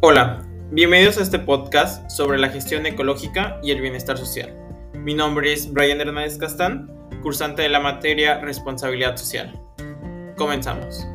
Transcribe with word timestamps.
Hola, 0.00 0.46
bienvenidos 0.70 1.16
a 1.16 1.22
este 1.22 1.38
podcast 1.38 2.10
sobre 2.10 2.36
la 2.36 2.50
gestión 2.50 2.84
ecológica 2.84 3.58
y 3.62 3.70
el 3.70 3.80
bienestar 3.80 4.18
social. 4.18 4.54
Mi 4.92 5.14
nombre 5.14 5.54
es 5.54 5.72
Brian 5.72 6.02
Hernández 6.02 6.36
Castán, 6.36 6.94
cursante 7.22 7.62
de 7.62 7.70
la 7.70 7.80
materia 7.80 8.38
Responsabilidad 8.40 9.16
Social. 9.16 9.58
Comenzamos. 10.36 11.06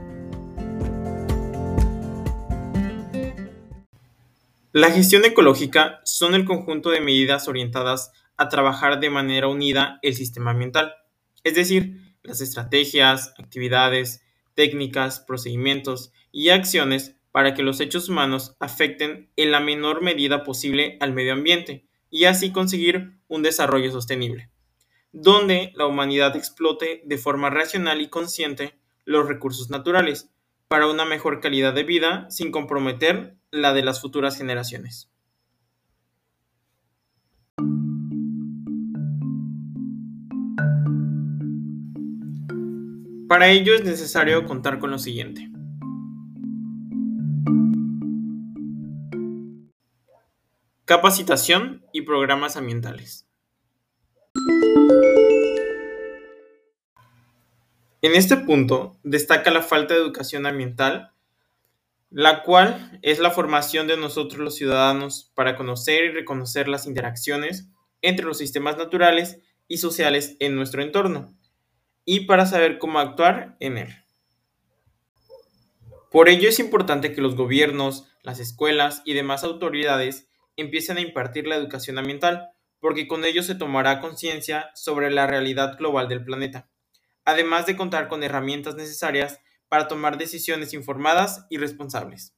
La 4.72 4.90
gestión 4.90 5.26
ecológica 5.26 6.02
son 6.04 6.34
el 6.34 6.46
conjunto 6.46 6.90
de 6.90 7.02
medidas 7.02 7.48
orientadas 7.48 8.12
a 8.36 8.50
trabajar 8.50 9.00
de 9.00 9.12
manera 9.12 9.48
unida 9.48 10.00
el 10.02 10.16
sistema 10.16 10.52
ambiental, 10.52 10.96
es 11.44 11.54
decir, 11.54 12.16
las 12.24 12.42
estrategias, 12.42 13.36
actividades, 13.38 14.24
técnicas, 14.56 15.20
procedimientos 15.20 16.12
y 16.32 16.50
acciones 16.50 17.21
para 17.32 17.54
que 17.54 17.64
los 17.64 17.80
hechos 17.80 18.10
humanos 18.10 18.56
afecten 18.60 19.30
en 19.36 19.52
la 19.52 19.60
menor 19.60 20.02
medida 20.02 20.44
posible 20.44 20.98
al 21.00 21.14
medio 21.14 21.34
ambiente 21.34 21.86
y 22.10 22.26
así 22.26 22.52
conseguir 22.52 23.18
un 23.28 23.42
desarrollo 23.42 23.92
sostenible, 23.92 24.50
donde 25.12 25.72
la 25.76 25.86
humanidad 25.86 26.36
explote 26.36 27.02
de 27.06 27.18
forma 27.18 27.50
racional 27.50 28.02
y 28.02 28.10
consciente 28.10 28.78
los 29.06 29.28
recursos 29.28 29.70
naturales 29.70 30.30
para 30.68 30.88
una 30.88 31.06
mejor 31.06 31.40
calidad 31.40 31.74
de 31.74 31.84
vida 31.84 32.30
sin 32.30 32.52
comprometer 32.52 33.36
la 33.50 33.74
de 33.74 33.84
las 33.84 34.02
futuras 34.02 34.38
generaciones. 34.38 35.10
Para 43.28 43.50
ello 43.50 43.74
es 43.74 43.86
necesario 43.86 44.46
contar 44.46 44.80
con 44.80 44.92
lo 44.92 45.00
siguiente. 45.00 45.50
Capacitación 50.92 51.86
y 51.94 52.02
programas 52.02 52.58
ambientales. 52.58 53.26
En 58.02 58.14
este 58.14 58.36
punto 58.36 59.00
destaca 59.02 59.52
la 59.52 59.62
falta 59.62 59.94
de 59.94 60.02
educación 60.02 60.46
ambiental, 60.46 61.14
la 62.10 62.44
cual 62.44 63.00
es 63.04 63.20
la 63.20 63.32
formación 63.32 63.88
de 63.88 63.96
nosotros 63.96 64.42
los 64.42 64.56
ciudadanos 64.58 65.32
para 65.34 65.56
conocer 65.56 66.04
y 66.04 66.12
reconocer 66.12 66.68
las 66.68 66.86
interacciones 66.86 67.70
entre 68.02 68.26
los 68.26 68.40
sistemas 68.40 68.76
naturales 68.76 69.40
y 69.70 69.78
sociales 69.78 70.36
en 70.42 70.58
nuestro 70.58 70.82
entorno 70.82 71.34
y 72.04 72.26
para 72.26 72.46
saber 72.46 72.80
cómo 72.80 73.00
actuar 73.00 73.56
en 73.62 73.78
él. 73.78 73.96
Por 76.12 76.28
ello 76.28 76.50
es 76.50 76.60
importante 76.60 77.14
que 77.14 77.22
los 77.22 77.38
gobiernos, 77.38 78.10
las 78.24 78.42
escuelas 78.42 79.02
y 79.06 79.14
demás 79.14 79.46
autoridades 79.46 80.28
empiecen 80.62 80.98
a 80.98 81.02
impartir 81.02 81.48
la 81.48 81.56
educación 81.56 81.98
ambiental, 81.98 82.50
porque 82.80 83.08
con 83.08 83.26
ello 83.26 83.44
se 83.44 83.56
tomará 83.56 84.00
conciencia 84.00 84.72
sobre 84.76 85.12
la 85.12 85.28
realidad 85.28 85.78
global 85.78 86.08
del 86.08 86.24
planeta, 86.24 86.70
además 87.26 87.66
de 87.66 87.76
contar 87.76 88.08
con 88.08 88.24
herramientas 88.24 88.76
necesarias 88.76 89.40
para 89.70 89.88
tomar 89.88 90.18
decisiones 90.18 90.74
informadas 90.74 91.46
y 91.50 91.58
responsables. 91.58 92.36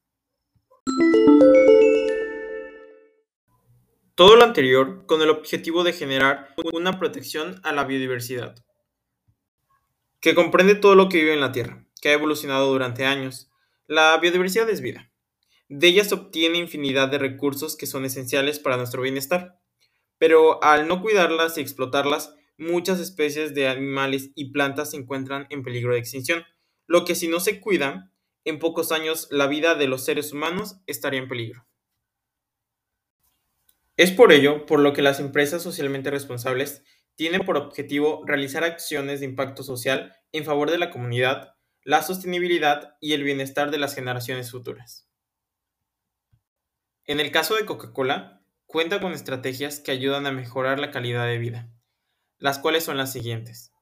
Todo 4.16 4.36
lo 4.36 4.44
anterior 4.44 5.06
con 5.08 5.22
el 5.22 5.30
objetivo 5.30 5.84
de 5.84 5.94
generar 5.94 6.54
una 6.74 7.00
protección 7.00 7.60
a 7.64 7.72
la 7.72 7.84
biodiversidad, 7.86 8.56
que 10.20 10.36
comprende 10.36 10.76
todo 10.76 10.96
lo 10.96 11.10
que 11.10 11.18
vive 11.18 11.34
en 11.34 11.42
la 11.42 11.52
Tierra, 11.52 11.86
que 12.02 12.10
ha 12.10 12.14
evolucionado 12.14 12.68
durante 12.68 13.06
años. 13.06 13.50
La 13.88 14.18
biodiversidad 14.18 14.70
es 14.70 14.82
vida. 14.82 15.13
De 15.70 15.88
ella 15.88 16.04
se 16.04 16.16
obtiene 16.16 16.58
infinidad 16.58 17.10
de 17.10 17.18
recursos 17.18 17.76
que 17.76 17.88
son 17.88 18.06
esenciales 18.06 18.60
para 18.60 18.78
nuestro 18.78 19.02
bienestar. 19.02 19.60
Pero 20.18 20.64
al 20.64 20.88
no 20.88 21.02
cuidarlas 21.02 21.58
y 21.58 21.62
explotarlas, 21.62 22.36
muchas 22.58 23.00
especies 23.00 23.54
de 23.54 23.68
animales 23.68 24.32
y 24.36 24.52
plantas 24.52 24.92
se 24.92 24.98
encuentran 24.98 25.48
en 25.50 25.64
peligro 25.64 25.94
de 25.94 26.00
extinción, 26.00 26.44
lo 26.88 27.06
que 27.06 27.16
si 27.16 27.28
no 27.28 27.40
se 27.40 27.60
cuidan, 27.60 28.12
en 28.46 28.60
pocos 28.60 28.92
años 28.92 29.28
la 29.32 29.48
vida 29.48 29.76
de 29.76 29.88
los 29.88 30.04
seres 30.06 30.34
humanos 30.34 30.78
estaría 30.86 31.20
en 31.20 31.28
peligro. 31.28 31.66
Es 33.96 34.12
por 34.12 34.32
ello 34.32 34.66
por 34.66 34.80
lo 34.80 34.94
que 34.94 35.02
las 35.02 35.20
empresas 35.20 35.62
socialmente 35.62 36.10
responsables 36.10 36.84
tienen 37.16 37.46
por 37.46 37.58
objetivo 37.58 38.24
realizar 38.26 38.64
acciones 38.64 39.20
de 39.20 39.28
impacto 39.28 39.64
social 39.64 40.16
en 40.32 40.46
favor 40.46 40.72
de 40.72 40.80
la 40.80 40.90
comunidad, 40.90 41.56
la 41.84 42.02
sostenibilidad 42.02 42.98
y 43.00 43.14
el 43.14 43.24
bienestar 43.24 43.70
de 43.70 43.78
las 43.78 43.94
generaciones 43.94 44.50
futuras. 44.50 45.08
En 47.06 47.20
el 47.20 47.32
caso 47.32 47.56
de 47.56 47.66
Coca-Cola, 47.66 48.42
cuenta 48.66 49.02
con 49.02 49.12
estrategias 49.12 49.80
que 49.80 49.92
ayudan 49.92 50.26
a 50.26 50.32
mejorar 50.32 50.80
la 50.80 50.90
calidad 50.90 51.26
de 51.26 51.38
vida, 51.38 51.70
las 52.40 52.60
cuales 52.60 52.86
son 52.86 52.98
las 52.98 53.12
siguientes. 53.12 53.74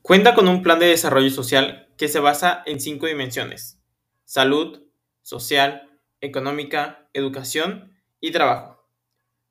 Cuenta 0.00 0.34
con 0.34 0.48
un 0.48 0.62
plan 0.62 0.78
de 0.78 0.86
desarrollo 0.86 1.30
social 1.30 1.92
que 1.98 2.08
se 2.08 2.18
basa 2.18 2.62
en 2.64 2.80
cinco 2.80 3.06
dimensiones, 3.06 3.78
salud, 4.24 4.82
social, 5.22 5.90
económica, 6.20 7.08
educación 7.12 7.94
y 8.20 8.32
trabajo. 8.32 8.88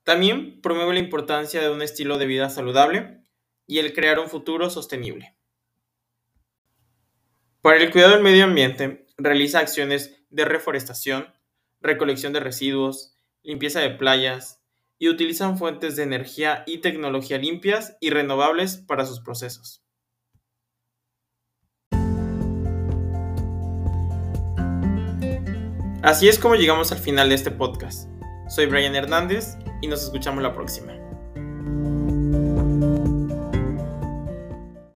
También 0.04 0.62
promueve 0.62 0.94
la 0.94 1.00
importancia 1.00 1.62
de 1.62 1.70
un 1.70 1.82
estilo 1.82 2.18
de 2.18 2.26
vida 2.26 2.50
saludable 2.50 3.22
y 3.68 3.80
el 3.80 3.94
crear 3.94 4.20
un 4.20 4.30
futuro 4.30 4.70
sostenible. 4.70 5.36
Para 7.62 7.78
el 7.78 7.92
cuidado 7.92 8.14
del 8.14 8.24
medio 8.24 8.44
ambiente, 8.44 9.06
realiza 9.18 9.60
acciones 9.60 10.22
de 10.30 10.44
reforestación, 10.44 11.34
recolección 11.84 12.34
de 12.34 12.40
residuos, 12.40 13.16
limpieza 13.44 13.82
de 13.82 13.92
playas 13.92 14.64
y 14.98 15.10
utilizan 15.10 15.58
fuentes 15.58 15.96
de 15.96 16.04
energía 16.04 16.64
y 16.66 16.80
tecnología 16.80 17.38
limpias 17.38 17.98
y 18.00 18.10
renovables 18.10 18.78
para 18.78 19.06
sus 19.06 19.20
procesos. 19.20 19.84
Así 26.02 26.28
es 26.28 26.40
como 26.40 26.56
llegamos 26.56 26.92
al 26.92 26.98
final 26.98 27.30
de 27.30 27.36
este 27.36 27.52
podcast. 27.52 28.10
Soy 28.50 28.66
Brian 28.66 28.96
Hernández 28.96 29.58
y 29.82 29.88
nos 29.88 30.04
escuchamos 30.04 30.44
la 30.44 30.54
próxima. 30.54 30.94